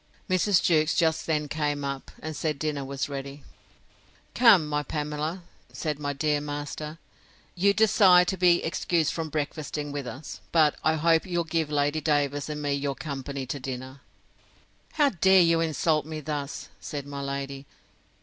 [0.27, 0.63] Mrs.
[0.63, 3.43] Jewkes just then came up, and said dinner was ready.
[4.33, 6.97] Come, my Pamela, said my dear master;
[7.53, 12.01] you desired to be excused from breakfasting with us; but I hope you'll give Lady
[12.01, 14.01] Davers and me your company to dinner.
[14.93, 16.69] How dare you insult me thus?
[16.79, 17.67] said my lady.